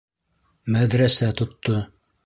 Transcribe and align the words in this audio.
Мәҙрәсә 0.77 1.31
тотто. 1.43 1.85